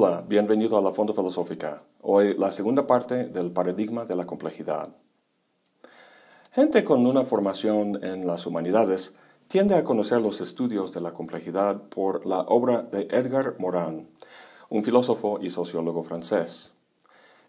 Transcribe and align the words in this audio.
Hola, 0.00 0.24
bienvenido 0.28 0.78
a 0.78 0.80
la 0.80 0.92
Fondo 0.92 1.12
Filosófica. 1.12 1.82
Hoy 2.02 2.36
la 2.38 2.52
segunda 2.52 2.86
parte 2.86 3.24
del 3.24 3.50
paradigma 3.50 4.04
de 4.04 4.14
la 4.14 4.26
complejidad. 4.26 4.94
Gente 6.52 6.84
con 6.84 7.04
una 7.04 7.24
formación 7.24 7.98
en 8.04 8.24
las 8.24 8.46
humanidades 8.46 9.12
tiende 9.48 9.74
a 9.74 9.82
conocer 9.82 10.20
los 10.20 10.40
estudios 10.40 10.92
de 10.92 11.00
la 11.00 11.14
complejidad 11.14 11.82
por 11.88 12.24
la 12.26 12.42
obra 12.42 12.82
de 12.82 13.08
Edgar 13.10 13.56
Morin, 13.58 14.08
un 14.68 14.84
filósofo 14.84 15.40
y 15.42 15.50
sociólogo 15.50 16.04
francés. 16.04 16.74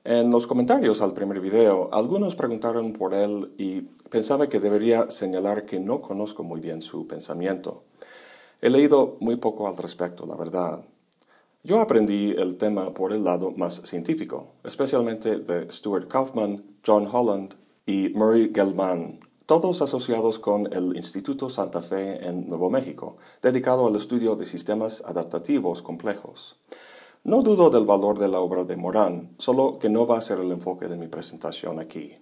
En 0.04 0.31
los 0.31 0.47
comentarios 0.47 1.02
al 1.02 1.13
primer 1.13 1.41
video, 1.41 1.89
algunos 1.93 2.33
preguntaron 2.33 2.93
por 2.93 3.13
él 3.13 3.52
y 3.60 3.82
pensaba 4.10 4.50
que 4.50 4.60
debería 4.60 5.11
señalar 5.11 5.68
que 5.68 5.79
no 5.79 6.02
conozco 6.02 6.41
muy 6.43 6.61
bien 6.61 6.82
su 6.82 7.05
pensamiento. 7.05 7.83
He 8.60 8.71
leído 8.71 9.18
muy 9.19 9.36
poco 9.36 9.68
al 9.68 9.77
respecto, 9.77 10.25
la 10.25 10.36
verdad. 10.36 10.83
Yo 11.61 11.81
aprendí 11.81 12.31
el 12.37 12.55
tema 12.55 12.93
por 12.93 13.11
el 13.11 13.25
lado 13.25 13.51
más 13.51 13.81
científico, 13.83 14.54
especialmente 14.63 15.39
de 15.39 15.69
Stuart 15.69 16.07
Kaufman, 16.07 16.63
John 16.85 17.05
Holland 17.11 17.54
y 17.85 18.13
Murray 18.15 18.54
Gell-Mann, 18.55 19.19
todos 19.45 19.82
asociados 19.82 20.39
con 20.39 20.71
el 20.71 20.95
Instituto 20.95 21.49
Santa 21.49 21.82
Fe 21.82 22.25
en 22.25 22.47
Nuevo 22.47 22.69
México, 22.69 23.18
dedicado 23.41 23.87
al 23.87 23.97
estudio 23.97 24.37
de 24.37 24.45
sistemas 24.45 25.04
adaptativos 25.05 25.82
complejos. 25.82 26.55
No 27.25 27.41
dudo 27.43 27.69
del 27.69 27.85
valor 27.85 28.18
de 28.19 28.29
la 28.29 28.39
obra 28.39 28.63
de 28.63 28.77
Morán, 28.77 29.35
solo 29.37 29.79
que 29.79 29.89
no 29.89 30.07
va 30.07 30.18
a 30.18 30.21
ser 30.21 30.39
el 30.39 30.54
enfoque 30.54 30.87
de 30.87 30.96
mi 30.96 31.10
presentación 31.10 31.82
aquí. 31.82 32.13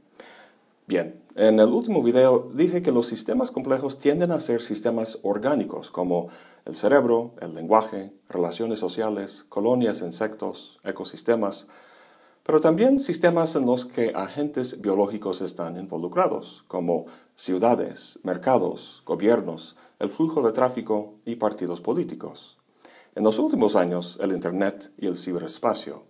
Bien, 0.89 1.21
en 1.35 1.59
el 1.59 1.67
último 1.67 2.02
video 2.02 2.49
dije 2.53 2.81
que 2.81 2.93
los 2.93 3.07
sistemas 3.07 3.52
complejos 3.52 3.99
tienden 3.99 4.31
a 4.31 4.39
ser 4.39 4.61
sistemas 4.61 5.19
orgánicos, 5.21 5.91
como 5.91 6.29
el 6.63 6.77
cerebro, 6.77 7.33
el 7.41 7.55
lenguaje, 7.55 8.13
relaciones 8.29 8.79
sociales, 8.79 9.44
colonias, 9.49 9.99
insectos, 9.99 10.79
ecosistemas, 10.85 11.67
pero 12.44 12.61
también 12.61 13.02
sistemas 13.02 13.53
en 13.57 13.66
los 13.66 13.85
que 13.85 14.13
agentes 14.16 14.79
biológicos 14.79 15.41
están 15.41 15.75
involucrados, 15.75 16.63
como 16.69 17.05
ciudades, 17.35 18.19
mercados, 18.23 19.03
gobiernos, 19.05 19.75
el 19.99 20.09
flujo 20.09 20.41
de 20.41 20.53
tráfico 20.53 21.16
y 21.25 21.35
partidos 21.35 21.81
políticos. 21.81 22.57
En 23.13 23.25
los 23.25 23.39
últimos 23.39 23.75
años, 23.75 24.17
el 24.22 24.31
Internet 24.31 24.94
y 24.97 25.07
el 25.07 25.17
ciberespacio. 25.17 26.05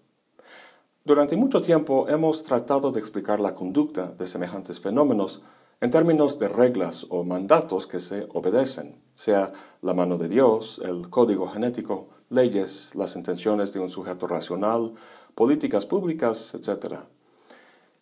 Durante 1.07 1.37
mucho 1.37 1.61
tiempo 1.61 2.09
hemos 2.09 2.43
tratado 2.43 2.91
de 2.91 2.99
explicar 2.99 3.39
la 3.39 3.53
conducta 3.53 4.11
de 4.11 4.25
semejantes 4.25 4.81
fenómenos 4.81 5.41
en 5.79 5.89
términos 5.89 6.37
de 6.37 6.49
reglas 6.49 7.05
o 7.07 7.23
mandatos 7.23 7.87
que 7.87 8.01
se 8.01 8.27
obedecen, 8.33 9.01
sea 9.15 9.53
la 9.81 9.93
mano 9.93 10.17
de 10.17 10.27
Dios, 10.27 10.81
el 10.83 11.09
código 11.09 11.47
genético, 11.47 12.09
leyes, 12.27 12.93
las 12.93 13.15
intenciones 13.15 13.71
de 13.71 13.79
un 13.79 13.87
sujeto 13.87 14.27
racional, 14.27 14.91
políticas 15.33 15.85
públicas, 15.85 16.53
etc. 16.53 16.95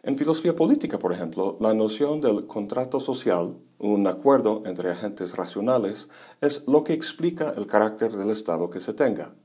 En 0.01 0.17
filosofía 0.17 0.55
política, 0.55 0.97
por 0.97 1.13
ejemplo, 1.13 1.57
la 1.59 1.75
noción 1.75 2.21
del 2.21 2.47
contrato 2.47 2.99
social, 2.99 3.55
un 3.77 4.07
acuerdo 4.07 4.63
entre 4.65 4.89
agentes 4.89 5.35
racionales, 5.35 6.07
es 6.41 6.63
lo 6.65 6.83
que 6.83 6.93
explica 6.93 7.53
el 7.55 7.67
carácter 7.67 8.13
del 8.13 8.31
Estado 8.31 8.71
que 8.71 8.79
se 8.79 8.95
tenga. 8.95 9.35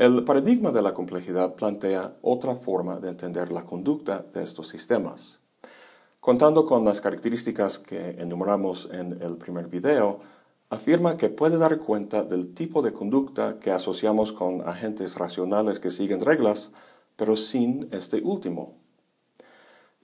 El 0.00 0.24
paradigma 0.24 0.70
de 0.70 0.80
la 0.80 0.94
complejidad 0.94 1.56
plantea 1.56 2.16
otra 2.22 2.56
forma 2.56 3.00
de 3.00 3.10
entender 3.10 3.52
la 3.52 3.66
conducta 3.66 4.24
de 4.32 4.42
estos 4.42 4.66
sistemas. 4.66 5.40
Contando 6.20 6.64
con 6.64 6.86
las 6.86 7.02
características 7.02 7.78
que 7.78 8.12
enumeramos 8.12 8.88
en 8.92 9.20
el 9.20 9.36
primer 9.36 9.68
video, 9.68 10.20
afirma 10.70 11.18
que 11.18 11.28
puede 11.28 11.58
dar 11.58 11.78
cuenta 11.80 12.22
del 12.22 12.54
tipo 12.54 12.80
de 12.80 12.94
conducta 12.94 13.58
que 13.58 13.72
asociamos 13.72 14.32
con 14.32 14.66
agentes 14.66 15.16
racionales 15.16 15.80
que 15.80 15.90
siguen 15.90 16.22
reglas, 16.22 16.70
pero 17.16 17.36
sin 17.36 17.86
este 17.92 18.22
último. 18.22 18.78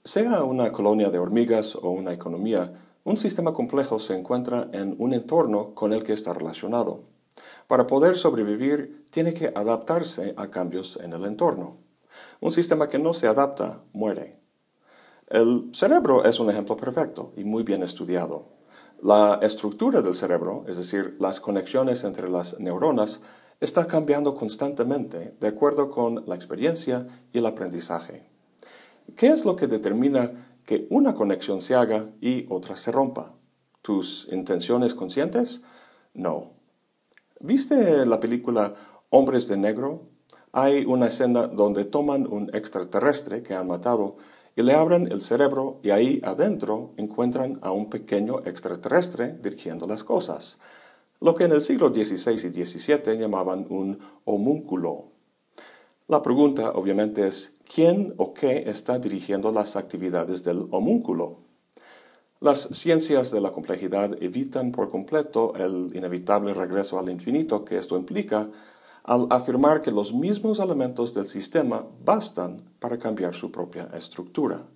Sea 0.03 0.43
una 0.43 0.71
colonia 0.71 1.09
de 1.09 1.17
hormigas 1.17 1.75
o 1.75 1.89
una 1.89 2.13
economía, 2.13 2.71
un 3.03 3.17
sistema 3.17 3.51
complejo 3.51 3.97
se 3.97 4.15
encuentra 4.15 4.69
en 4.73 4.95
un 4.99 5.13
entorno 5.13 5.73
con 5.73 5.91
el 5.91 6.03
que 6.03 6.13
está 6.13 6.35
relacionado. 6.35 7.16
Para 7.67 7.87
poder 7.87 8.15
sobrevivir, 8.15 9.05
tiene 9.11 9.33
que 9.33 9.51
adaptarse 9.55 10.33
a 10.37 10.49
cambios 10.49 10.97
en 11.01 11.13
el 11.13 11.25
entorno. 11.25 11.77
Un 12.39 12.51
sistema 12.51 12.87
que 12.87 12.99
no 12.99 13.13
se 13.13 13.27
adapta 13.27 13.81
muere. 13.93 14.39
El 15.27 15.71
cerebro 15.73 16.23
es 16.23 16.39
un 16.39 16.49
ejemplo 16.49 16.77
perfecto 16.77 17.33
y 17.35 17.43
muy 17.43 17.63
bien 17.63 17.83
estudiado. 17.83 18.57
La 19.01 19.39
estructura 19.41 20.01
del 20.01 20.13
cerebro, 20.13 20.63
es 20.67 20.77
decir, 20.77 21.17
las 21.19 21.39
conexiones 21.39 22.03
entre 22.03 22.29
las 22.29 22.59
neuronas, 22.59 23.21
está 23.59 23.87
cambiando 23.87 24.35
constantemente 24.35 25.35
de 25.39 25.47
acuerdo 25.47 25.91
con 25.91 26.23
la 26.27 26.35
experiencia 26.35 27.07
y 27.33 27.39
el 27.39 27.45
aprendizaje. 27.45 28.29
¿Qué 29.15 29.27
es 29.27 29.45
lo 29.45 29.55
que 29.55 29.67
determina 29.67 30.59
que 30.65 30.87
una 30.89 31.13
conexión 31.13 31.61
se 31.61 31.75
haga 31.75 32.09
y 32.21 32.45
otra 32.49 32.75
se 32.75 32.91
rompa? 32.91 33.35
¿Tus 33.81 34.27
intenciones 34.31 34.93
conscientes? 34.93 35.61
No. 36.13 36.56
¿Viste 37.39 38.07
la 38.07 38.19
película 38.19 38.73
Hombres 39.11 39.47
de 39.47 39.57
Negro? 39.57 40.09
Hay 40.53 40.85
una 40.85 41.05
escena 41.05 41.45
donde 41.45 41.85
toman 41.85 42.25
un 42.25 42.49
extraterrestre 42.55 43.43
que 43.43 43.53
han 43.53 43.67
matado 43.67 44.17
y 44.55 44.63
le 44.63 44.73
abren 44.73 45.11
el 45.11 45.21
cerebro 45.21 45.79
y 45.83 45.91
ahí 45.91 46.19
adentro 46.23 46.93
encuentran 46.97 47.59
a 47.61 47.71
un 47.71 47.91
pequeño 47.91 48.39
extraterrestre 48.39 49.37
dirigiendo 49.39 49.85
las 49.85 50.03
cosas, 50.03 50.57
lo 51.21 51.35
que 51.35 51.43
en 51.43 51.51
el 51.51 51.61
siglo 51.61 51.89
XVI 51.89 52.31
y 52.31 52.63
XVII 52.63 53.19
llamaban 53.19 53.67
un 53.69 53.99
homúnculo. 54.25 55.11
La 56.07 56.23
pregunta 56.23 56.71
obviamente 56.71 57.27
es, 57.27 57.53
¿quién 57.71 58.15
o 58.17 58.33
qué 58.33 58.63
está 58.65 58.97
dirigiendo 58.97 59.51
las 59.51 59.75
actividades 59.75 60.41
del 60.41 60.67
homúnculo? 60.71 61.46
Las 62.39 62.69
ciencias 62.71 63.31
de 63.31 63.41
la 63.41 63.51
complejidad 63.51 64.15
evitan 64.21 64.71
por 64.71 64.89
completo 64.89 65.55
el 65.55 65.91
inevitable 65.95 66.53
regreso 66.53 66.99
al 66.99 67.09
infinito 67.09 67.65
que 67.65 67.77
esto 67.77 67.97
implica 67.97 68.47
al 69.03 69.25
afirmar 69.31 69.81
que 69.81 69.89
los 69.89 70.13
mismos 70.13 70.59
elementos 70.59 71.15
del 71.15 71.25
sistema 71.25 71.87
bastan 72.05 72.61
para 72.79 72.99
cambiar 72.99 73.33
su 73.33 73.51
propia 73.51 73.89
estructura. 73.95 74.67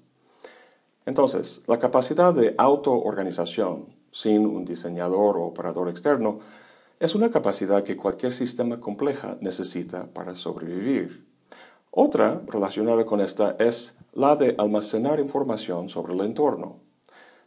Entonces, 1.05 1.61
la 1.67 1.77
capacidad 1.77 2.33
de 2.33 2.55
autoorganización 2.57 3.93
sin 4.11 4.47
un 4.47 4.65
diseñador 4.65 5.37
o 5.37 5.43
operador 5.43 5.87
externo 5.87 6.39
es 6.99 7.13
una 7.13 7.29
capacidad 7.29 7.83
que 7.83 7.97
cualquier 7.97 8.31
sistema 8.31 8.79
compleja 8.79 9.37
necesita 9.39 10.07
para 10.13 10.33
sobrevivir. 10.33 11.27
Otra 11.91 12.41
relacionada 12.47 13.05
con 13.05 13.21
esta 13.21 13.55
es 13.59 13.97
la 14.13 14.35
de 14.35 14.55
almacenar 14.57 15.19
información 15.19 15.89
sobre 15.89 16.13
el 16.13 16.21
entorno. 16.21 16.80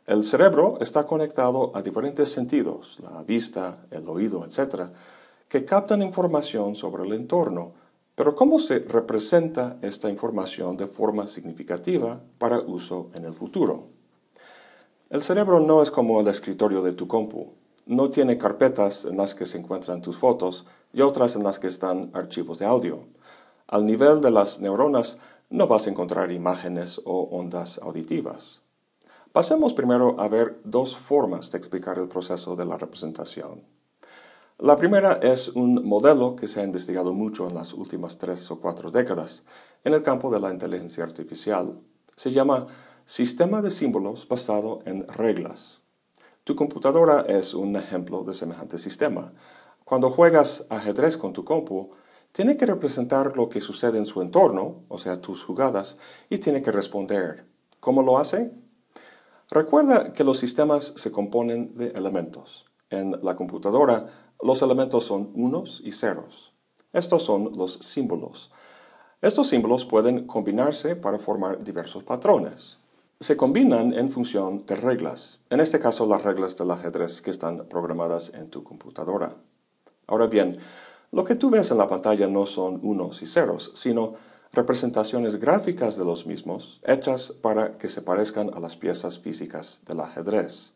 El 0.06 0.22
cerebro 0.22 0.76
está 0.82 1.06
conectado 1.06 1.72
a 1.74 1.80
diferentes 1.80 2.30
sentidos, 2.30 2.98
la 3.00 3.22
vista, 3.22 3.86
el 3.90 4.06
oído, 4.06 4.44
etc., 4.44 4.90
que 5.48 5.64
captan 5.64 6.02
información 6.02 6.74
sobre 6.74 7.04
el 7.04 7.14
entorno, 7.14 7.72
pero 8.14 8.36
¿cómo 8.36 8.58
se 8.58 8.80
representa 8.80 9.78
esta 9.80 10.10
información 10.10 10.76
de 10.76 10.88
forma 10.88 11.26
significativa 11.26 12.20
para 12.36 12.60
uso 12.60 13.08
en 13.14 13.24
el 13.24 13.32
futuro? 13.32 13.86
El 15.08 15.22
cerebro 15.22 15.60
no 15.60 15.80
es 15.80 15.90
como 15.90 16.20
el 16.20 16.28
escritorio 16.28 16.82
de 16.82 16.92
tu 16.92 17.08
compu. 17.08 17.54
No 17.86 18.10
tiene 18.10 18.36
carpetas 18.36 19.06
en 19.06 19.16
las 19.16 19.34
que 19.34 19.46
se 19.46 19.56
encuentran 19.56 20.02
tus 20.02 20.18
fotos 20.18 20.66
y 20.92 21.00
otras 21.00 21.34
en 21.34 21.44
las 21.44 21.58
que 21.58 21.68
están 21.68 22.10
archivos 22.12 22.58
de 22.58 22.66
audio. 22.66 23.06
Al 23.68 23.86
nivel 23.86 24.20
de 24.20 24.30
las 24.30 24.60
neuronas 24.60 25.16
no 25.48 25.66
vas 25.66 25.86
a 25.86 25.90
encontrar 25.90 26.30
imágenes 26.30 27.00
o 27.04 27.22
ondas 27.30 27.80
auditivas. 27.82 28.63
Pasemos 29.34 29.74
primero 29.74 30.14
a 30.20 30.28
ver 30.28 30.60
dos 30.62 30.96
formas 30.96 31.50
de 31.50 31.58
explicar 31.58 31.98
el 31.98 32.06
proceso 32.06 32.54
de 32.54 32.64
la 32.64 32.78
representación. 32.78 33.64
La 34.60 34.76
primera 34.76 35.14
es 35.14 35.48
un 35.48 35.84
modelo 35.84 36.36
que 36.36 36.46
se 36.46 36.60
ha 36.60 36.62
investigado 36.62 37.12
mucho 37.12 37.48
en 37.48 37.54
las 37.56 37.72
últimas 37.74 38.16
tres 38.16 38.48
o 38.52 38.60
cuatro 38.60 38.92
décadas 38.92 39.42
en 39.82 39.92
el 39.92 40.02
campo 40.02 40.30
de 40.30 40.38
la 40.38 40.52
inteligencia 40.52 41.02
artificial. 41.02 41.80
Se 42.14 42.30
llama 42.30 42.68
sistema 43.06 43.60
de 43.60 43.72
símbolos 43.72 44.28
basado 44.28 44.82
en 44.84 45.04
reglas. 45.08 45.80
Tu 46.44 46.54
computadora 46.54 47.22
es 47.22 47.54
un 47.54 47.74
ejemplo 47.74 48.22
de 48.22 48.34
semejante 48.34 48.78
sistema. 48.78 49.32
Cuando 49.84 50.10
juegas 50.10 50.64
ajedrez 50.70 51.16
con 51.16 51.32
tu 51.32 51.44
compu, 51.44 51.90
tiene 52.30 52.56
que 52.56 52.66
representar 52.66 53.36
lo 53.36 53.48
que 53.48 53.60
sucede 53.60 53.98
en 53.98 54.06
su 54.06 54.22
entorno, 54.22 54.84
o 54.86 54.96
sea, 54.96 55.20
tus 55.20 55.44
jugadas, 55.44 55.96
y 56.30 56.38
tiene 56.38 56.62
que 56.62 56.70
responder. 56.70 57.48
¿Cómo 57.80 58.00
lo 58.00 58.16
hace? 58.16 58.63
Recuerda 59.50 60.12
que 60.12 60.24
los 60.24 60.38
sistemas 60.38 60.92
se 60.96 61.12
componen 61.12 61.74
de 61.76 61.88
elementos. 61.88 62.66
En 62.90 63.18
la 63.22 63.34
computadora, 63.34 64.06
los 64.42 64.62
elementos 64.62 65.04
son 65.04 65.30
unos 65.34 65.80
y 65.84 65.92
ceros. 65.92 66.52
Estos 66.92 67.22
son 67.22 67.52
los 67.56 67.74
símbolos. 67.80 68.50
Estos 69.20 69.48
símbolos 69.48 69.84
pueden 69.84 70.26
combinarse 70.26 70.96
para 70.96 71.18
formar 71.18 71.62
diversos 71.62 72.04
patrones. 72.04 72.78
Se 73.20 73.36
combinan 73.36 73.94
en 73.94 74.10
función 74.10 74.66
de 74.66 74.76
reglas, 74.76 75.40
en 75.50 75.60
este 75.60 75.78
caso 75.78 76.06
las 76.06 76.24
reglas 76.24 76.56
del 76.56 76.70
ajedrez 76.70 77.22
que 77.22 77.30
están 77.30 77.66
programadas 77.68 78.32
en 78.34 78.50
tu 78.50 78.62
computadora. 78.62 79.36
Ahora 80.06 80.26
bien, 80.26 80.58
Lo 81.14 81.22
que 81.22 81.36
tú 81.36 81.48
ves 81.48 81.70
en 81.70 81.78
la 81.78 81.86
pantalla 81.86 82.26
no 82.26 82.44
son 82.44 82.80
unos 82.82 83.22
y 83.22 83.26
ceros, 83.26 83.70
sino 83.76 84.14
representaciones 84.54 85.36
gráficas 85.36 85.96
de 85.96 86.04
los 86.04 86.26
mismos 86.26 86.80
hechas 86.84 87.32
para 87.42 87.76
que 87.76 87.88
se 87.88 88.02
parezcan 88.02 88.50
a 88.54 88.60
las 88.60 88.76
piezas 88.76 89.18
físicas 89.18 89.82
del 89.86 90.00
ajedrez. 90.00 90.72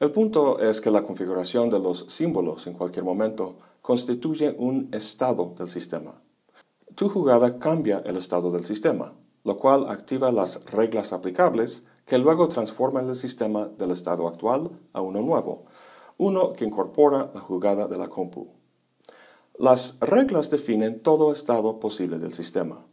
El 0.00 0.10
punto 0.10 0.58
es 0.58 0.80
que 0.80 0.90
la 0.90 1.02
configuración 1.02 1.70
de 1.70 1.78
los 1.78 2.06
símbolos 2.08 2.66
en 2.66 2.74
cualquier 2.74 3.04
momento 3.04 3.56
constituye 3.80 4.54
un 4.58 4.88
estado 4.92 5.54
del 5.56 5.68
sistema. 5.68 6.20
Tu 6.94 7.08
jugada 7.08 7.58
cambia 7.58 8.02
el 8.04 8.16
estado 8.16 8.50
del 8.50 8.64
sistema, 8.64 9.14
lo 9.44 9.56
cual 9.56 9.88
activa 9.88 10.32
las 10.32 10.64
reglas 10.66 11.12
aplicables 11.12 11.82
que 12.06 12.18
luego 12.18 12.48
transforman 12.48 13.08
el 13.08 13.16
sistema 13.16 13.66
del 13.66 13.92
estado 13.92 14.28
actual 14.28 14.70
a 14.92 15.00
uno 15.00 15.22
nuevo, 15.22 15.64
uno 16.18 16.52
que 16.52 16.64
incorpora 16.64 17.30
la 17.34 17.40
jugada 17.40 17.88
de 17.88 17.98
la 17.98 18.08
compu. 18.08 18.48
Las 19.56 20.00
reglas 20.00 20.50
definen 20.50 21.00
todo 21.00 21.30
estado 21.30 21.78
posible 21.78 22.18
del 22.18 22.32
sistema. 22.32 22.88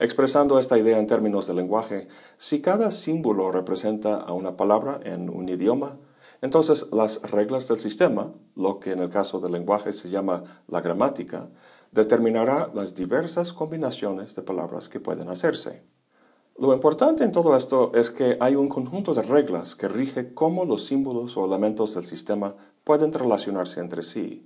Expresando 0.00 0.58
esta 0.58 0.76
idea 0.76 0.98
en 0.98 1.06
términos 1.06 1.46
de 1.46 1.54
lenguaje, 1.54 2.08
si 2.38 2.60
cada 2.60 2.90
símbolo 2.90 3.52
representa 3.52 4.16
a 4.16 4.32
una 4.32 4.56
palabra 4.56 4.98
en 5.04 5.30
un 5.30 5.48
idioma, 5.48 6.00
entonces 6.40 6.86
las 6.90 7.22
reglas 7.30 7.68
del 7.68 7.78
sistema, 7.78 8.32
lo 8.56 8.80
que 8.80 8.90
en 8.90 8.98
el 8.98 9.10
caso 9.10 9.38
del 9.38 9.52
lenguaje 9.52 9.92
se 9.92 10.10
llama 10.10 10.42
la 10.66 10.80
gramática, 10.80 11.50
determinará 11.92 12.68
las 12.74 12.96
diversas 12.96 13.52
combinaciones 13.52 14.34
de 14.34 14.42
palabras 14.42 14.88
que 14.88 14.98
pueden 14.98 15.28
hacerse. 15.28 15.84
Lo 16.58 16.74
importante 16.74 17.22
en 17.22 17.30
todo 17.30 17.56
esto 17.56 17.92
es 17.94 18.10
que 18.10 18.36
hay 18.40 18.56
un 18.56 18.68
conjunto 18.68 19.14
de 19.14 19.22
reglas 19.22 19.76
que 19.76 19.86
rige 19.86 20.34
cómo 20.34 20.64
los 20.64 20.84
símbolos 20.84 21.36
o 21.36 21.46
elementos 21.46 21.94
del 21.94 22.04
sistema 22.04 22.56
pueden 22.82 23.12
relacionarse 23.12 23.78
entre 23.78 24.02
sí, 24.02 24.44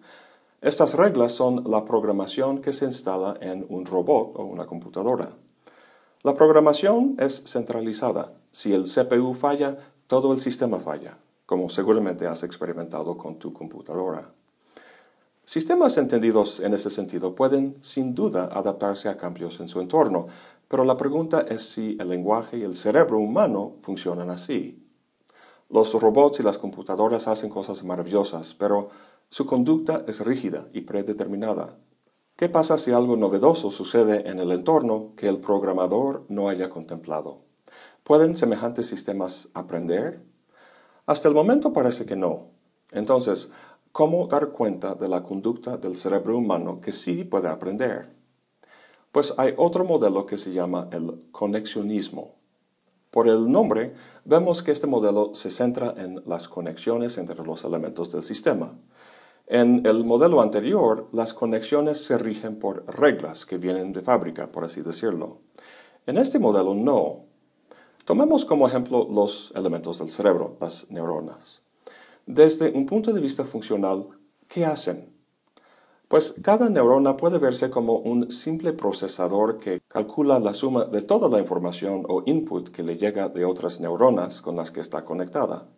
estas 0.62 0.94
reglas 0.94 1.32
son 1.32 1.64
la 1.67 1.85
programación 1.85 2.61
que 2.61 2.73
se 2.73 2.87
instala 2.87 3.37
en 3.41 3.67
un 3.69 3.85
robot 3.85 4.32
o 4.37 4.44
una 4.44 4.67
computadora. 4.67 5.31
La 6.23 6.35
programación 6.35 7.17
es 7.19 7.43
centralizada. 7.47 8.32
Si 8.50 8.73
el 8.73 8.85
CPU 8.85 9.35
falla, 9.35 9.76
todo 10.06 10.32
el 10.32 10.38
sistema 10.38 10.81
falla, 10.81 11.19
como 11.44 11.69
seguramente 11.69 12.26
has 12.26 12.43
experimentado 12.43 13.17
con 13.17 13.38
tu 13.38 13.53
computadora. 13.53 14.32
Sistemas 15.44 15.97
entendidos 15.99 16.59
en 16.59 16.75
ese 16.75 16.91
sentido 16.91 17.35
pueden, 17.35 17.76
sin 17.81 18.14
duda, 18.14 18.49
adaptarse 18.50 19.09
a 19.09 19.17
cambios 19.17 19.61
en 19.61 19.69
su 19.69 19.81
entorno, 19.81 20.26
pero 20.67 20.85
la 20.85 20.97
pregunta 20.97 21.44
es 21.49 21.69
si 21.69 21.97
el 22.00 22.09
lenguaje 22.09 22.59
y 22.59 22.62
el 22.62 22.75
cerebro 22.75 23.19
humano 23.19 23.75
funcionan 23.82 24.31
así. 24.31 24.82
Los 25.69 25.93
robots 25.93 26.41
y 26.41 26.43
las 26.43 26.59
computadoras 26.59 27.29
hacen 27.29 27.50
cosas 27.50 27.85
maravillosas, 27.85 28.55
pero 28.55 28.88
su 29.28 29.44
conducta 29.44 30.05
es 30.06 30.20
rígida 30.20 30.69
y 30.73 30.82
predeterminada. 30.82 31.78
¿Qué 32.37 32.49
pasa 32.49 32.78
si 32.78 32.93
algo 32.93 33.17
novedoso 33.17 33.70
sucede 33.70 34.31
en 34.31 34.38
el 34.38 34.52
entorno 34.52 35.14
que 35.17 35.28
el 35.28 35.38
programador 35.38 36.25
no 36.28 36.49
haya 36.49 36.70
contemplado? 36.70 37.43
¿Pueden 38.02 38.37
semejantes 38.37 38.87
sistemas 38.87 39.49
aprender? 39.52 40.23
Hasta 41.06 41.28
el 41.28 41.34
momento 41.34 41.73
parece 41.73 42.06
que 42.06 42.14
no. 42.14 42.50
Entonces, 42.93 43.49
¿cómo 43.90 44.26
dar 44.28 44.50
cuenta 44.50 44.94
de 44.94 45.08
la 45.08 45.23
conducta 45.23 45.76
del 45.76 45.96
cerebro 45.96 46.38
humano 46.38 46.81
que 46.81 46.93
sí 46.93 47.25
puede 47.25 47.49
aprender? 47.49 48.14
Pues 49.11 49.34
hay 49.38 49.55
otro 49.56 49.84
modelo 49.84 50.26
que 50.26 50.37
se 50.37 50.52
llama 50.52 50.88
el 50.93 51.23
conexionismo. 51.32 52.37
Por 53.11 53.28
el 53.28 53.50
nombre, 53.50 53.94
vemos 54.26 54.62
que 54.62 54.73
este 54.73 54.87
modelo 54.87 55.34
se 55.34 55.49
centra 55.49 55.94
en 55.96 56.23
las 56.26 56.49
conexiones 56.49 57.17
entre 57.17 57.43
los 57.43 57.64
elementos 57.64 58.12
del 58.12 58.23
sistema. 58.23 58.78
En 59.49 59.87
el 59.87 60.03
modelo 60.03 60.41
anterior, 60.41 61.09
las 61.13 61.33
conexiones 61.33 62.05
se 62.05 62.19
rigen 62.19 62.59
por 62.59 62.85
reglas 62.99 63.47
que 63.47 63.59
vienen 63.59 63.93
de 63.93 64.03
fábrica, 64.03 64.51
por 64.51 64.65
así 64.65 64.83
decirlo. 64.83 65.39
En 66.05 66.19
este 66.19 66.41
modelo 66.41 66.75
no. 66.75 67.27
Tomemos 68.05 68.45
como 68.45 68.67
ejemplo 68.67 69.07
los 69.09 69.53
elementos 69.55 69.99
del 70.01 70.09
cerebro, 70.09 70.57
las 70.61 70.91
neuronas. 70.91 71.63
Desde 72.27 72.73
un 72.73 72.87
punto 72.87 73.13
de 73.13 73.21
vista 73.21 73.45
funcional, 73.45 74.09
¿qué 74.49 74.65
hacen? 74.65 75.15
Pues 76.09 76.35
cada 76.43 76.69
neurona 76.69 77.17
puede 77.17 77.39
verse 77.39 77.71
como 77.71 77.99
un 77.99 78.33
simple 78.33 78.73
procesador 78.73 79.59
que 79.59 79.81
calcula 79.87 80.41
la 80.41 80.55
suma 80.55 80.87
de 80.87 81.03
toda 81.03 81.29
la 81.29 81.39
información 81.39 82.05
o 82.09 82.25
input 82.27 82.71
que 82.71 82.83
le 82.83 82.97
llega 82.97 83.29
de 83.29 83.45
otras 83.45 83.79
neuronas 83.79 84.43
con 84.43 84.57
las 84.57 84.73
que 84.73 84.81
está 84.81 85.05
conectada. 85.05 85.69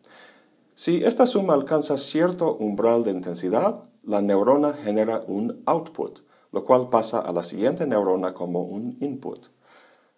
Si 0.78 1.02
esta 1.02 1.26
suma 1.26 1.54
alcanza 1.54 1.98
cierto 1.98 2.54
umbral 2.54 3.02
de 3.02 3.10
intensidad, 3.10 3.82
la 4.04 4.22
neurona 4.22 4.72
genera 4.72 5.24
un 5.26 5.60
output, 5.66 6.20
lo 6.52 6.62
cual 6.62 6.88
pasa 6.88 7.18
a 7.18 7.32
la 7.32 7.42
siguiente 7.42 7.84
neurona 7.84 8.32
como 8.32 8.62
un 8.62 8.96
input. 9.00 9.48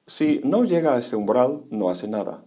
Si 0.07 0.43
no 0.45 0.65
llega 0.65 0.93
a 0.93 0.99
este 0.99 1.17
umbral, 1.17 1.65
no 1.71 1.89
hace 1.89 2.09
nada. 2.09 2.45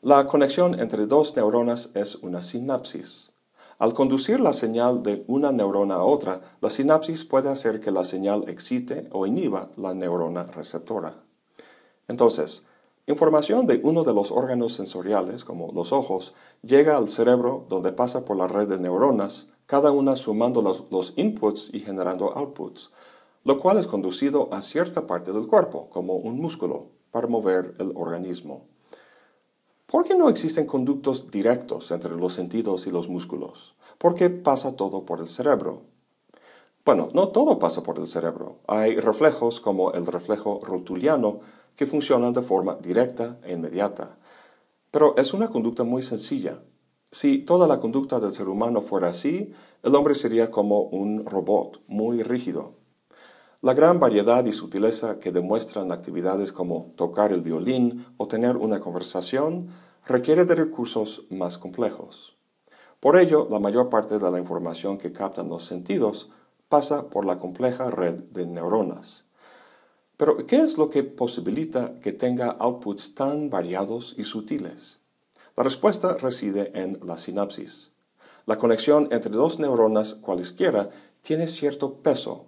La 0.00 0.26
conexión 0.26 0.80
entre 0.80 1.06
dos 1.06 1.36
neuronas 1.36 1.90
es 1.92 2.14
una 2.14 2.40
sinapsis. 2.40 3.32
Al 3.78 3.92
conducir 3.92 4.40
la 4.40 4.54
señal 4.54 5.02
de 5.02 5.22
una 5.26 5.52
neurona 5.52 5.96
a 5.96 6.04
otra, 6.04 6.40
la 6.62 6.70
sinapsis 6.70 7.26
puede 7.26 7.50
hacer 7.50 7.80
que 7.80 7.90
la 7.90 8.04
señal 8.04 8.48
excite 8.48 9.10
o 9.12 9.26
inhiba 9.26 9.68
la 9.76 9.92
neurona 9.92 10.44
receptora. 10.44 11.22
Entonces, 12.08 12.62
Información 13.10 13.66
de 13.66 13.80
uno 13.82 14.04
de 14.04 14.14
los 14.14 14.30
órganos 14.30 14.74
sensoriales, 14.74 15.42
como 15.42 15.72
los 15.72 15.92
ojos, 15.92 16.32
llega 16.62 16.96
al 16.96 17.08
cerebro 17.08 17.66
donde 17.68 17.90
pasa 17.90 18.24
por 18.24 18.36
la 18.36 18.46
red 18.46 18.68
de 18.68 18.78
neuronas, 18.78 19.48
cada 19.66 19.90
una 19.90 20.14
sumando 20.14 20.62
los, 20.62 21.12
inputs 21.16 21.70
y 21.72 21.80
generando 21.80 22.32
outputs, 22.36 22.92
lo 23.42 23.58
cual 23.58 23.78
es 23.78 23.88
conducido 23.88 24.48
a 24.52 24.62
cierta 24.62 25.08
parte 25.08 25.32
del 25.32 25.48
cuerpo, 25.48 25.88
como 25.90 26.14
un 26.14 26.40
músculo, 26.40 26.86
para 27.10 27.26
mover 27.26 27.74
el 27.80 27.90
organismo. 27.96 28.68
¿Por 29.88 30.04
qué 30.04 30.14
no 30.14 30.28
existen 30.28 30.66
conductos 30.66 31.32
directos 31.32 31.90
entre 31.90 32.14
los 32.14 32.34
sentidos 32.34 32.86
y 32.86 32.92
los 32.92 33.08
músculos? 33.08 33.74
¿Por 33.98 34.14
qué 34.14 34.30
pasa 34.30 34.76
todo 34.76 35.04
por 35.04 35.18
el 35.18 35.26
cerebro? 35.26 35.82
Bueno, 36.84 37.08
no 37.12 37.28
todo 37.28 37.58
pasa 37.58 37.82
por 37.82 37.98
el 37.98 38.06
cerebro. 38.06 38.58
Hay 38.68 38.96
reflejos 38.96 39.60
como 39.60 39.92
el 39.92 40.06
reflejo 40.06 40.60
rotuliano 40.62 41.40
que 41.80 41.86
funcionan 41.86 42.34
de 42.34 42.42
forma 42.42 42.76
directa 42.76 43.38
e 43.42 43.54
inmediata. 43.54 44.18
Pero 44.90 45.16
es 45.16 45.32
una 45.32 45.48
conducta 45.48 45.82
muy 45.82 46.02
sencilla. 46.02 46.62
Si 47.10 47.38
toda 47.38 47.66
la 47.66 47.80
conducta 47.80 48.20
del 48.20 48.34
ser 48.34 48.50
humano 48.50 48.82
fuera 48.82 49.08
así, 49.08 49.50
el 49.82 49.94
hombre 49.94 50.14
sería 50.14 50.50
como 50.50 50.82
un 50.82 51.24
robot, 51.24 51.80
muy 51.88 52.22
rígido. 52.22 52.74
La 53.62 53.72
gran 53.72 53.98
variedad 53.98 54.44
y 54.44 54.52
sutileza 54.52 55.18
que 55.18 55.32
demuestran 55.32 55.90
actividades 55.90 56.52
como 56.52 56.92
tocar 56.96 57.32
el 57.32 57.40
violín 57.40 58.04
o 58.18 58.28
tener 58.28 58.58
una 58.58 58.78
conversación 58.78 59.68
requiere 60.04 60.44
de 60.44 60.56
recursos 60.56 61.22
más 61.30 61.56
complejos. 61.56 62.36
Por 63.00 63.16
ello, 63.16 63.48
la 63.50 63.58
mayor 63.58 63.88
parte 63.88 64.18
de 64.18 64.30
la 64.30 64.38
información 64.38 64.98
que 64.98 65.12
captan 65.12 65.48
los 65.48 65.64
sentidos 65.64 66.28
pasa 66.68 67.08
por 67.08 67.24
la 67.24 67.38
compleja 67.38 67.90
red 67.90 68.22
de 68.24 68.46
neuronas. 68.46 69.29
Pero, 70.20 70.36
¿qué 70.36 70.56
es 70.56 70.76
lo 70.76 70.90
que 70.90 71.02
posibilita 71.02 71.98
que 71.98 72.12
tenga 72.12 72.50
outputs 72.60 73.14
tan 73.14 73.48
variados 73.48 74.14
y 74.18 74.24
sutiles? 74.24 75.00
La 75.56 75.64
respuesta 75.64 76.14
reside 76.18 76.72
en 76.74 77.00
la 77.02 77.16
sinapsis. 77.16 77.92
La 78.44 78.58
conexión 78.58 79.08
entre 79.12 79.32
dos 79.32 79.58
neuronas 79.58 80.16
cualesquiera 80.16 80.90
tiene 81.22 81.46
cierto 81.46 82.02
peso, 82.02 82.44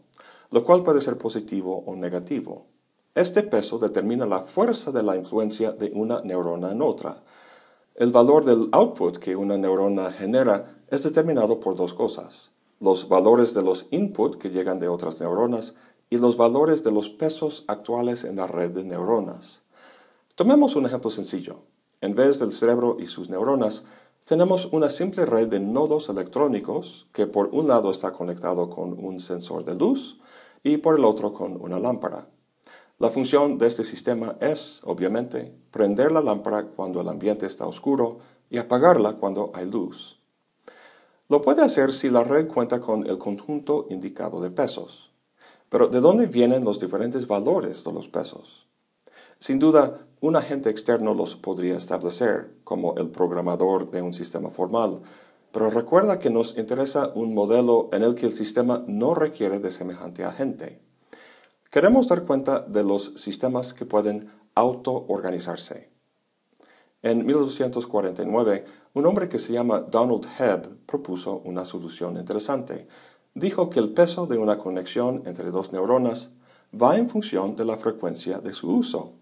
lo 0.51 0.65
cual 0.65 0.83
puede 0.83 1.01
ser 1.01 1.17
positivo 1.17 1.83
o 1.87 1.97
negativo. 1.97 2.67
Este 3.15 3.43
peso 3.43 3.79
determina 3.79 4.27
la 4.27 4.41
fuerza 4.41 4.93
de 4.93 5.03
la 5.03 5.17
influencia 5.17 5.73
de 5.73 5.93
una 5.95 6.21
neurona 6.21 6.73
en 6.73 6.83
otra. 6.83 7.23
El 7.95 8.13
valor 8.13 8.45
del 8.45 8.69
output 8.73 9.17
que 9.17 9.35
una 9.35 9.57
neurona 9.57 10.13
genera 10.13 10.83
es 10.89 11.03
determinado 11.03 11.59
por 11.59 11.75
dos 11.75 11.95
cosas. 11.95 12.51
Los 12.81 13.09
valores 13.09 13.55
de 13.55 13.63
los 13.63 13.87
inputs 13.91 14.37
que 14.37 14.51
llegan 14.51 14.79
de 14.79 14.89
otras 14.89 15.21
neuronas 15.21 15.73
y 16.13 16.19
los 16.19 16.37
valores 16.37 16.85
de 16.85 16.93
los 16.93 17.09
pesos 17.09 17.65
actuales 17.69 18.25
en 18.25 18.37
la 18.37 18.47
red 18.47 18.73
de 18.73 18.85
neuronas. 18.85 19.63
Tomemos 20.35 20.77
un 20.77 20.85
ejemplo 20.85 21.11
sencillo. 21.11 21.61
En 22.03 22.15
vez 22.15 22.39
del 22.39 22.53
cerebro 22.53 22.99
y 23.01 23.07
sus 23.07 23.31
neuronas, 23.31 23.85
tenemos 24.27 24.69
una 24.73 24.91
simple 24.91 25.25
red 25.25 25.49
de 25.49 25.59
nodos 25.59 26.11
electrónicos 26.11 27.07
que 27.15 27.27
por 27.27 27.49
un 27.55 27.67
lado 27.67 27.91
está 27.91 28.13
conectado 28.13 28.69
con 28.69 28.93
un 29.03 29.21
sensor 29.21 29.65
de 29.65 29.75
luz 29.75 30.21
y 30.63 30.77
por 30.77 30.99
el 30.99 31.05
otro 31.07 31.33
con 31.33 31.59
una 31.59 31.79
lámpara. 31.79 32.29
La 32.99 33.09
función 33.09 33.57
de 33.57 33.69
este 33.69 33.83
sistema 33.83 34.37
es, 34.39 34.83
obviamente, 34.85 35.57
prender 35.71 36.13
la 36.13 36.21
lámpara 36.21 36.67
cuando 36.67 37.01
el 37.01 37.09
ambiente 37.09 37.47
está 37.47 37.67
oscuro 37.67 38.19
y 38.51 38.59
apagarla 38.59 39.15
cuando 39.15 39.51
hay 39.55 39.65
luz. 39.65 40.19
Lo 41.31 41.41
puede 41.41 41.63
hacer 41.63 41.91
si 41.91 42.11
la 42.11 42.23
red 42.23 42.49
cuenta 42.49 42.81
con 42.83 43.07
el 43.07 43.17
conjunto 43.17 43.87
indicado 43.89 44.43
de 44.43 44.51
pesos. 44.51 45.02
Pero 45.73 45.89
¿de 45.89 46.01
dónde 46.01 46.27
vienen 46.27 46.67
los 46.67 46.79
diferentes 46.79 47.27
valores 47.27 47.83
de 47.83 47.95
los 47.95 48.07
pesos? 48.07 48.67
Sin 49.39 49.59
duda, 49.59 50.07
un 50.21 50.37
agente 50.37 50.69
externo 50.69 51.15
los 51.15 51.35
podría 51.35 51.79
establecer, 51.79 52.59
como 52.63 52.95
el 52.97 53.09
programador 53.09 53.91
de 53.91 54.03
un 54.03 54.13
sistema 54.13 54.51
formal, 54.51 55.01
pero 55.51 55.71
recuerda 55.71 56.19
que 56.19 56.29
nos 56.29 56.59
interesa 56.59 57.11
un 57.15 57.33
modelo 57.33 57.89
en 57.95 58.03
el 58.03 58.15
que 58.15 58.27
el 58.27 58.35
sistema 58.35 58.85
no 58.87 59.15
requiere 59.15 59.61
de 59.61 59.71
semejante 59.71 60.25
agente. 60.25 60.83
Queremos 61.71 62.07
dar 62.07 62.25
cuenta 62.25 62.61
de 62.61 62.85
los 62.85 63.15
sistemas 63.17 63.73
que 63.73 63.87
pueden 63.87 64.31
auto-organizarse. 64.55 65.91
En 67.01 67.25
1249, 67.25 68.65
un 68.93 69.07
hombre 69.07 69.27
que 69.31 69.39
se 69.39 69.55
llama 69.55 69.81
Donald 69.81 70.27
Hebb 70.39 70.85
propuso 70.85 71.41
una 71.47 71.65
solución 71.65 72.19
interesante. 72.19 72.87
Dijo 73.35 73.71
que 73.71 73.81
el 73.81 73.95
peso 73.95 74.27
de 74.27 74.37
una 74.37 74.59
conexión 74.59 75.23
entre 75.25 75.51
dos 75.51 75.73
neuronas 75.73 76.31
va 76.75 76.99
en 76.99 77.09
función 77.09 77.57
de 77.57 77.65
la 77.65 77.79
frecuencia 77.79 78.39
de 78.39 78.53
su 78.53 78.71
uso. 78.71 79.13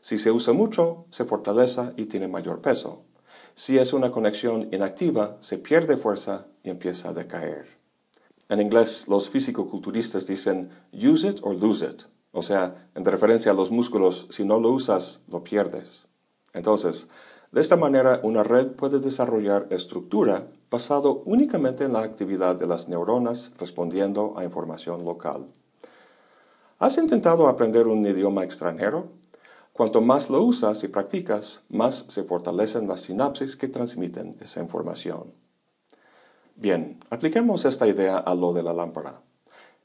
Si 0.00 0.18
se 0.18 0.32
usa 0.32 0.52
mucho, 0.52 1.06
se 1.10 1.24
fortalece 1.24 1.92
y 1.96 2.06
tiene 2.06 2.26
mayor 2.26 2.60
peso. 2.60 3.00
Si 3.54 3.78
es 3.78 3.92
una 3.92 4.10
conexión 4.10 4.68
inactiva, 4.72 5.36
se 5.40 5.58
pierde 5.58 5.96
fuerza 5.96 6.46
y 6.62 6.70
empieza 6.70 7.10
a 7.10 7.14
decaer. 7.14 7.66
En 8.48 8.60
inglés, 8.60 9.06
los 9.08 9.30
físico-culturistas 9.30 10.26
dicen 10.26 10.70
use 10.92 11.28
it 11.28 11.38
or 11.42 11.54
lose 11.54 11.84
it, 11.84 12.02
o 12.32 12.42
sea, 12.42 12.90
en 12.94 13.04
referencia 13.04 13.52
a 13.52 13.54
los 13.54 13.70
músculos, 13.70 14.26
si 14.30 14.44
no 14.44 14.60
lo 14.60 14.70
usas, 14.70 15.20
lo 15.28 15.42
pierdes. 15.42 16.06
Entonces, 16.52 17.08
de 17.50 17.60
esta 17.60 17.76
manera, 17.76 18.20
una 18.22 18.42
red 18.42 18.72
puede 18.72 19.00
desarrollar 19.00 19.68
estructura 19.70 20.48
basado 20.70 21.22
únicamente 21.26 21.84
en 21.84 21.92
la 21.92 22.02
actividad 22.02 22.56
de 22.56 22.66
las 22.66 22.88
neuronas 22.88 23.52
respondiendo 23.58 24.34
a 24.36 24.44
información 24.44 25.04
local. 25.04 25.46
¿Has 26.78 26.98
intentado 26.98 27.48
aprender 27.48 27.86
un 27.86 28.04
idioma 28.04 28.44
extranjero? 28.44 29.10
Cuanto 29.72 30.00
más 30.00 30.30
lo 30.30 30.42
usas 30.42 30.82
y 30.84 30.88
practicas, 30.88 31.62
más 31.68 32.06
se 32.08 32.24
fortalecen 32.24 32.88
las 32.88 33.00
sinapsis 33.00 33.56
que 33.56 33.68
transmiten 33.68 34.36
esa 34.40 34.60
información. 34.60 35.32
Bien, 36.54 36.98
apliquemos 37.10 37.64
esta 37.64 37.86
idea 37.86 38.16
a 38.16 38.34
lo 38.34 38.52
de 38.52 38.62
la 38.62 38.72
lámpara. 38.72 39.22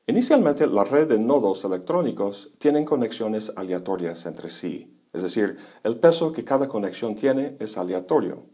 Inicialmente, 0.07 0.67
la 0.67 0.83
red 0.83 1.09
de 1.09 1.19
nodos 1.19 1.63
electrónicos 1.63 2.51
tienen 2.57 2.85
conexiones 2.85 3.51
aleatorias 3.55 4.25
entre 4.25 4.49
sí, 4.49 4.97
es 5.13 5.21
decir, 5.21 5.57
el 5.83 5.97
peso 5.97 6.31
que 6.31 6.45
cada 6.45 6.67
conexión 6.67 7.15
tiene 7.15 7.57
es 7.59 7.77
aleatorio, 7.77 8.45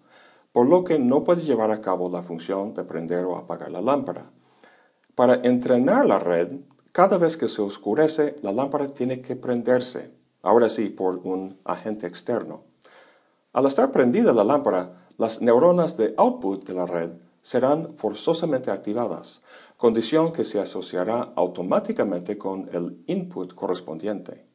por 0.57 0.67
lo 0.67 0.83
que 0.83 0.97
no 0.97 1.23
puede 1.23 1.43
llevar 1.43 1.69
a 1.69 1.81
cabo 1.81 2.09
la 2.09 2.23
función 2.23 2.73
de 2.73 2.83
prender 2.83 3.25
o 3.25 3.35
apagar 3.35 3.71
la 3.71 3.79
lámpara. 3.79 4.31
Para 5.13 5.35
entrenar 5.47 6.07
la 6.07 6.17
red, 6.17 6.49
cada 6.91 7.19
vez 7.19 7.37
que 7.37 7.47
se 7.47 7.61
oscurece, 7.61 8.37
la 8.41 8.51
lámpara 8.51 8.87
tiene 8.87 9.21
que 9.21 9.35
prenderse, 9.35 10.15
ahora 10.41 10.67
sí, 10.69 10.89
por 10.89 11.17
un 11.17 11.59
agente 11.63 12.07
externo. 12.07 12.63
Al 13.53 13.67
estar 13.67 13.91
prendida 13.91 14.33
la 14.33 14.43
lámpara, 14.43 15.07
las 15.19 15.41
neuronas 15.41 15.95
de 15.95 16.15
output 16.17 16.65
de 16.65 16.73
la 16.73 16.87
red 16.87 17.11
serán 17.43 17.95
forzosamente 17.95 18.71
activadas, 18.71 19.43
condición 19.77 20.31
que 20.31 20.43
se 20.43 20.59
asociará 20.59 21.33
automáticamente 21.35 22.39
con 22.39 22.67
el 22.73 23.03
input 23.05 23.53
correspondiente. 23.53 24.47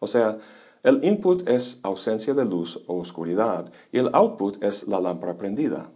O 0.00 0.08
sea, 0.08 0.36
el 0.84 1.02
input 1.02 1.48
es 1.48 1.78
ausencia 1.82 2.34
de 2.34 2.44
luz 2.44 2.78
o 2.86 3.00
oscuridad 3.00 3.72
y 3.90 3.96
el 3.96 4.10
output 4.12 4.62
es 4.62 4.86
la 4.86 5.00
lámpara 5.00 5.38
prendida. 5.38 5.90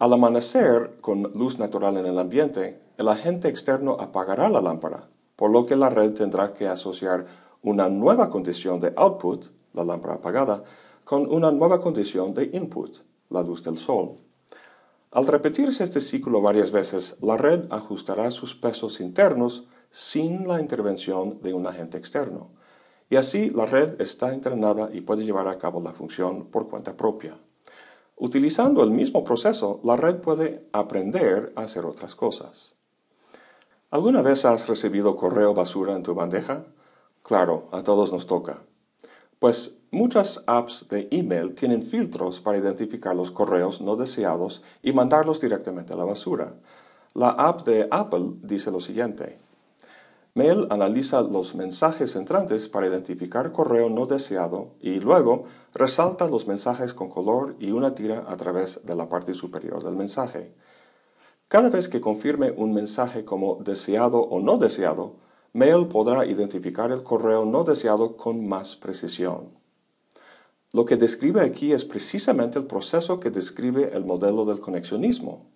Al 0.00 0.12
amanecer, 0.12 0.98
con 1.00 1.30
luz 1.34 1.60
natural 1.60 1.96
en 1.96 2.06
el 2.06 2.18
ambiente, 2.18 2.80
el 2.96 3.06
agente 3.06 3.48
externo 3.48 3.96
apagará 4.00 4.48
la 4.48 4.60
lámpara, 4.60 5.08
por 5.36 5.52
lo 5.52 5.64
que 5.64 5.76
la 5.76 5.90
red 5.90 6.12
tendrá 6.12 6.52
que 6.52 6.66
asociar 6.66 7.24
una 7.62 7.88
nueva 7.88 8.30
condición 8.30 8.80
de 8.80 8.92
output, 8.96 9.46
la 9.74 9.84
lámpara 9.84 10.14
apagada, 10.14 10.64
con 11.04 11.32
una 11.32 11.52
nueva 11.52 11.80
condición 11.80 12.34
de 12.34 12.50
input, 12.52 12.96
la 13.28 13.44
luz 13.44 13.62
del 13.62 13.78
sol. 13.78 14.16
Al 15.12 15.28
repetirse 15.28 15.84
este 15.84 16.00
ciclo 16.00 16.42
varias 16.42 16.72
veces, 16.72 17.14
la 17.20 17.36
red 17.36 17.66
ajustará 17.70 18.32
sus 18.32 18.56
pesos 18.56 19.00
internos 19.00 19.68
sin 19.88 20.48
la 20.48 20.60
intervención 20.60 21.40
de 21.42 21.54
un 21.54 21.68
agente 21.68 21.96
externo. 21.96 22.50
Y 23.10 23.16
así 23.16 23.50
la 23.50 23.66
red 23.66 24.00
está 24.00 24.32
entrenada 24.32 24.88
y 24.92 25.00
puede 25.00 25.24
llevar 25.24 25.48
a 25.48 25.58
cabo 25.58 25.82
la 25.82 25.92
función 25.92 26.46
por 26.46 26.68
cuenta 26.68 26.96
propia. 26.96 27.36
Utilizando 28.16 28.84
el 28.84 28.92
mismo 28.92 29.24
proceso, 29.24 29.80
la 29.82 29.96
red 29.96 30.20
puede 30.20 30.68
aprender 30.72 31.52
a 31.56 31.62
hacer 31.62 31.84
otras 31.86 32.14
cosas. 32.14 32.76
¿Alguna 33.90 34.22
vez 34.22 34.44
has 34.44 34.68
recibido 34.68 35.16
correo 35.16 35.52
basura 35.52 35.96
en 35.96 36.04
tu 36.04 36.14
bandeja? 36.14 36.66
Claro, 37.24 37.66
a 37.72 37.82
todos 37.82 38.12
nos 38.12 38.28
toca. 38.28 38.62
Pues 39.40 39.72
muchas 39.90 40.44
apps 40.46 40.86
de 40.88 41.08
email 41.10 41.54
tienen 41.54 41.82
filtros 41.82 42.40
para 42.40 42.58
identificar 42.58 43.16
los 43.16 43.32
correos 43.32 43.80
no 43.80 43.96
deseados 43.96 44.62
y 44.82 44.92
mandarlos 44.92 45.40
directamente 45.40 45.94
a 45.94 45.96
la 45.96 46.04
basura. 46.04 46.54
La 47.14 47.30
app 47.30 47.66
de 47.66 47.88
Apple 47.90 48.34
dice 48.42 48.70
lo 48.70 48.78
siguiente. 48.78 49.49
Mail 50.34 50.68
analiza 50.70 51.22
los 51.22 51.56
mensajes 51.56 52.14
entrantes 52.14 52.68
para 52.68 52.86
identificar 52.86 53.50
correo 53.50 53.90
no 53.90 54.06
deseado 54.06 54.74
y 54.80 55.00
luego 55.00 55.44
resalta 55.74 56.28
los 56.28 56.46
mensajes 56.46 56.94
con 56.94 57.08
color 57.08 57.56
y 57.58 57.72
una 57.72 57.96
tira 57.96 58.24
a 58.28 58.36
través 58.36 58.80
de 58.84 58.94
la 58.94 59.08
parte 59.08 59.34
superior 59.34 59.82
del 59.82 59.96
mensaje. 59.96 60.54
Cada 61.48 61.68
vez 61.68 61.88
que 61.88 62.00
confirme 62.00 62.52
un 62.52 62.72
mensaje 62.72 63.24
como 63.24 63.56
deseado 63.56 64.20
o 64.20 64.40
no 64.40 64.56
deseado, 64.56 65.16
Mail 65.52 65.88
podrá 65.88 66.24
identificar 66.24 66.92
el 66.92 67.02
correo 67.02 67.44
no 67.44 67.64
deseado 67.64 68.16
con 68.16 68.46
más 68.46 68.76
precisión. 68.76 69.58
Lo 70.72 70.84
que 70.84 70.96
describe 70.96 71.40
aquí 71.40 71.72
es 71.72 71.84
precisamente 71.84 72.56
el 72.60 72.66
proceso 72.66 73.18
que 73.18 73.32
describe 73.32 73.90
el 73.94 74.04
modelo 74.04 74.44
del 74.44 74.60
conexionismo. 74.60 75.50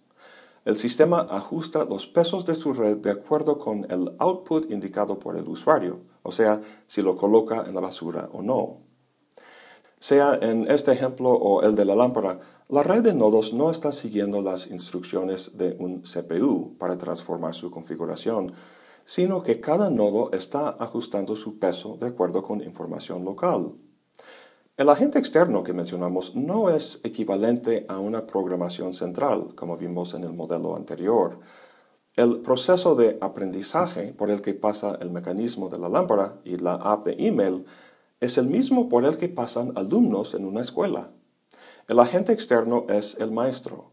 El 0.64 0.76
sistema 0.76 1.26
ajusta 1.28 1.84
los 1.84 2.06
pesos 2.06 2.46
de 2.46 2.54
su 2.54 2.72
red 2.72 2.96
de 2.96 3.10
acuerdo 3.10 3.58
con 3.58 3.86
el 3.90 4.14
output 4.18 4.70
indicado 4.70 5.18
por 5.18 5.36
el 5.36 5.46
usuario, 5.46 6.00
o 6.22 6.32
sea, 6.32 6.62
si 6.86 7.02
lo 7.02 7.16
coloca 7.16 7.66
en 7.68 7.74
la 7.74 7.82
basura 7.82 8.30
o 8.32 8.40
no. 8.40 8.78
Sea 9.98 10.38
en 10.40 10.70
este 10.70 10.92
ejemplo 10.92 11.30
o 11.30 11.62
el 11.62 11.74
de 11.74 11.84
la 11.84 11.94
lámpara, 11.94 12.40
la 12.68 12.82
red 12.82 13.02
de 13.02 13.14
nodos 13.14 13.52
no 13.52 13.70
está 13.70 13.92
siguiendo 13.92 14.40
las 14.40 14.66
instrucciones 14.68 15.50
de 15.54 15.76
un 15.78 16.00
CPU 16.00 16.78
para 16.78 16.96
transformar 16.96 17.52
su 17.52 17.70
configuración, 17.70 18.50
sino 19.04 19.42
que 19.42 19.60
cada 19.60 19.90
nodo 19.90 20.32
está 20.32 20.70
ajustando 20.70 21.36
su 21.36 21.58
peso 21.58 21.98
de 22.00 22.06
acuerdo 22.06 22.42
con 22.42 22.62
información 22.62 23.22
local. 23.22 23.76
El 24.76 24.88
agente 24.88 25.20
externo 25.20 25.62
que 25.62 25.72
mencionamos 25.72 26.34
no 26.34 26.68
es 26.68 26.98
equivalente 27.04 27.86
a 27.88 28.00
una 28.00 28.26
programación 28.26 28.92
central, 28.92 29.54
como 29.54 29.76
vimos 29.76 30.14
en 30.14 30.24
el 30.24 30.32
modelo 30.32 30.74
anterior. 30.74 31.38
El 32.16 32.40
proceso 32.40 32.96
de 32.96 33.16
aprendizaje 33.20 34.12
por 34.12 34.32
el 34.32 34.42
que 34.42 34.52
pasa 34.52 34.98
el 35.00 35.12
mecanismo 35.12 35.68
de 35.68 35.78
la 35.78 35.88
lámpara 35.88 36.40
y 36.44 36.56
la 36.56 36.74
app 36.74 37.06
de 37.06 37.14
email 37.24 37.64
es 38.18 38.36
el 38.36 38.46
mismo 38.46 38.88
por 38.88 39.04
el 39.04 39.16
que 39.16 39.28
pasan 39.28 39.72
alumnos 39.76 40.34
en 40.34 40.44
una 40.44 40.62
escuela. 40.62 41.12
El 41.86 42.00
agente 42.00 42.32
externo 42.32 42.84
es 42.88 43.16
el 43.20 43.30
maestro. 43.30 43.92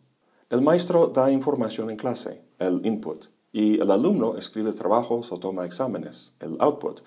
El 0.50 0.63
maestro 0.63 1.09
da 1.09 1.31
información 1.31 1.91
en 1.91 1.97
clase, 1.97 2.43
el 2.57 2.83
input 2.88 3.27
y 3.51 3.79
el 3.79 3.91
alumno 3.91 4.35
escribe 4.35 4.71
trabajos 4.71 5.31
o 5.31 5.38
toma 5.38 5.65
exámenes, 5.65 6.33
el 6.39 6.57
output. 6.59 7.01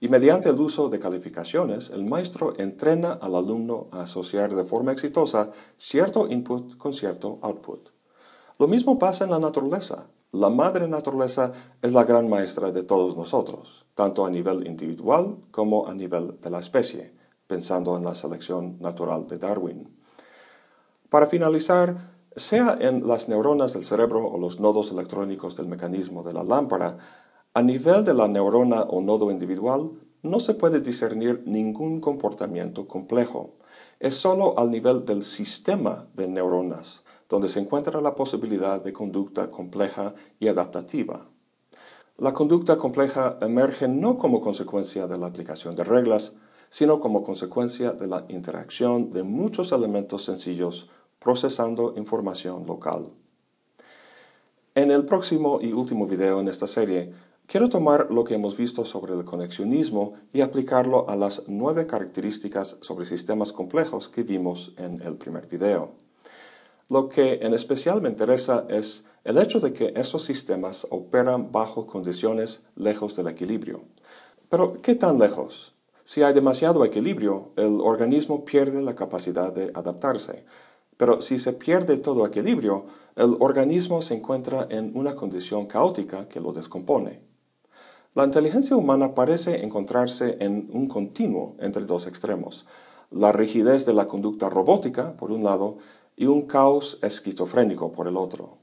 Y 0.00 0.08
mediante 0.08 0.48
el 0.48 0.60
uso 0.60 0.88
de 0.88 1.00
calificaciones, 1.00 1.90
el 1.90 2.04
maestro 2.04 2.54
entrena 2.58 3.12
al 3.12 3.34
alumno 3.34 3.88
a 3.90 4.02
asociar 4.02 4.54
de 4.54 4.64
forma 4.64 4.92
exitosa 4.92 5.50
cierto 5.76 6.28
input 6.28 6.76
con 6.76 6.92
cierto 6.92 7.38
output. 7.42 7.90
Lo 8.58 8.68
mismo 8.68 8.98
pasa 8.98 9.24
en 9.24 9.30
la 9.30 9.40
naturaleza. 9.40 10.08
La 10.30 10.50
madre 10.50 10.86
naturaleza 10.86 11.52
es 11.82 11.94
la 11.94 12.04
gran 12.04 12.28
maestra 12.28 12.70
de 12.70 12.84
todos 12.84 13.16
nosotros, 13.16 13.86
tanto 13.94 14.24
a 14.24 14.30
nivel 14.30 14.66
individual 14.66 15.38
como 15.50 15.88
a 15.88 15.94
nivel 15.94 16.38
de 16.40 16.50
la 16.50 16.58
especie, 16.58 17.14
pensando 17.46 17.96
en 17.96 18.04
la 18.04 18.14
selección 18.14 18.76
natural 18.80 19.26
de 19.26 19.38
Darwin. 19.38 19.98
Para 21.08 21.26
finalizar, 21.26 21.96
sea 22.36 22.76
en 22.80 23.08
las 23.08 23.28
neuronas 23.28 23.72
del 23.72 23.84
cerebro 23.84 24.26
o 24.28 24.38
los 24.38 24.60
nodos 24.60 24.92
electrónicos 24.92 25.56
del 25.56 25.66
mecanismo 25.66 26.22
de 26.22 26.34
la 26.34 26.44
lámpara, 26.44 26.98
a 27.58 27.62
nivel 27.62 28.04
de 28.04 28.14
la 28.14 28.28
neurona 28.28 28.82
o 28.82 29.00
nodo 29.00 29.32
individual 29.32 29.90
no 30.22 30.38
se 30.38 30.54
puede 30.54 30.80
discernir 30.80 31.42
ningún 31.44 32.00
comportamiento 32.00 32.86
complejo. 32.86 33.56
Es 33.98 34.14
solo 34.14 34.56
al 34.56 34.70
nivel 34.70 35.04
del 35.04 35.24
sistema 35.24 36.06
de 36.14 36.28
neuronas 36.28 37.02
donde 37.28 37.48
se 37.48 37.58
encuentra 37.58 38.00
la 38.00 38.14
posibilidad 38.14 38.80
de 38.80 38.92
conducta 38.92 39.50
compleja 39.50 40.14
y 40.38 40.46
adaptativa. 40.46 41.26
La 42.16 42.32
conducta 42.32 42.76
compleja 42.76 43.38
emerge 43.42 43.88
no 43.88 44.18
como 44.18 44.40
consecuencia 44.40 45.08
de 45.08 45.18
la 45.18 45.26
aplicación 45.26 45.74
de 45.74 45.82
reglas, 45.82 46.34
sino 46.70 47.00
como 47.00 47.24
consecuencia 47.24 47.90
de 47.90 48.06
la 48.06 48.24
interacción 48.28 49.10
de 49.10 49.24
muchos 49.24 49.72
elementos 49.72 50.24
sencillos 50.24 50.88
procesando 51.18 51.94
información 51.96 52.66
local. 52.66 53.08
En 54.76 54.92
el 54.92 55.04
próximo 55.06 55.58
y 55.60 55.72
último 55.72 56.06
video 56.06 56.38
en 56.38 56.46
esta 56.46 56.68
serie, 56.68 57.12
quiero 57.48 57.70
tomar 57.70 58.08
lo 58.10 58.24
que 58.24 58.34
hemos 58.34 58.56
visto 58.56 58.84
sobre 58.84 59.14
el 59.14 59.24
conexionismo 59.24 60.12
y 60.32 60.42
aplicarlo 60.42 61.08
a 61.08 61.16
las 61.16 61.42
nueve 61.48 61.86
características 61.86 62.76
sobre 62.82 63.06
sistemas 63.06 63.52
complejos 63.52 64.08
que 64.08 64.22
vimos 64.22 64.72
en 64.76 65.02
el 65.02 65.16
primer 65.16 65.46
video. 65.46 65.94
Lo 66.90 67.08
que 67.08 67.40
en 67.42 67.54
especial 67.54 68.02
me 68.02 68.10
interesa 68.10 68.66
es 68.68 69.04
el 69.24 69.38
hecho 69.38 69.60
de 69.60 69.72
que 69.72 69.94
esos 69.96 70.24
sistemas 70.24 70.86
operan 70.90 71.50
bajo 71.50 71.86
condiciones 71.86 72.60
lejos 72.76 73.16
del 73.16 73.28
equilibrio. 73.28 73.82
Pero, 74.50 74.80
¿qué 74.80 74.94
tan 74.94 75.18
lejos? 75.18 75.74
Si 76.04 76.22
hay 76.22 76.34
demasiado 76.34 76.84
equilibrio, 76.84 77.52
el 77.56 77.80
organismo 77.80 78.44
pierde 78.44 78.80
la 78.82 78.94
capacidad 78.94 79.52
de 79.52 79.70
adaptarse. 79.74 80.44
Pero 80.96 81.20
si 81.20 81.38
se 81.38 81.52
pierde 81.52 81.98
todo 81.98 82.26
equilibrio, 82.26 82.86
el 83.16 83.36
organismo 83.40 84.02
se 84.02 84.14
encuentra 84.14 84.66
en 84.70 84.92
una 84.94 85.14
condición 85.14 85.66
caótica 85.66 86.28
que 86.28 86.40
lo 86.40 86.52
descompone. 86.52 87.27
La 88.18 88.24
inteligencia 88.24 88.74
humana 88.74 89.14
parece 89.14 89.62
encontrarse 89.62 90.38
en 90.40 90.68
un 90.72 90.88
continuo 90.88 91.54
entre 91.60 91.84
dos 91.84 92.08
extremos. 92.08 92.66
La 93.12 93.30
rigidez 93.30 93.86
de 93.86 93.94
la 93.94 94.08
conducta 94.08 94.50
robótica, 94.50 95.16
por 95.16 95.30
un 95.30 95.44
lado, 95.44 95.78
y 96.16 96.26
un 96.26 96.42
caos 96.48 96.98
esquizofrénico 97.00 97.92
por 97.92 98.08
el 98.08 98.16
otro. 98.16 98.58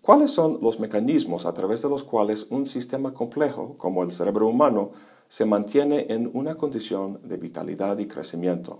¿Cuáles 0.00 0.30
son 0.30 0.60
los 0.62 0.78
mecanismos 0.78 1.44
a 1.44 1.52
través 1.52 1.82
de 1.82 1.88
los 1.88 2.04
cuales 2.04 2.46
un 2.50 2.66
sistema 2.66 3.12
complejo 3.12 3.76
como 3.78 4.04
el 4.04 4.12
cerebro 4.12 4.46
humano 4.46 4.92
se 5.26 5.44
mantiene 5.44 6.06
en 6.10 6.30
una 6.32 6.54
condición 6.54 7.18
de 7.24 7.38
vitalidad 7.38 7.98
y 7.98 8.06
crecimiento? 8.06 8.78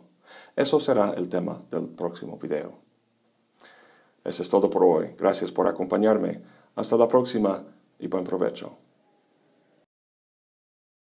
Eso 0.55 0.79
será 0.79 1.13
el 1.17 1.29
tema 1.29 1.61
del 1.73 1.89
próximo 1.89 2.39
video. 2.41 2.75
Eso 4.23 4.45
es 4.45 4.49
todo 4.49 4.71
por 4.71 4.85
hoy. 4.85 5.17
Gracias 5.19 5.51
por 5.51 5.67
acompañarme. 5.67 6.41
Hasta 6.77 6.97
la 6.97 7.09
próxima 7.09 7.65
y 7.99 8.07
buen 8.07 8.23
provecho. 8.23 8.79